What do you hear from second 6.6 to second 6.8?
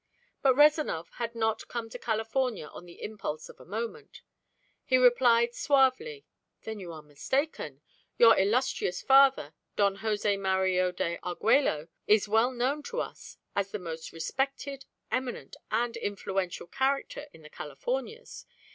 "There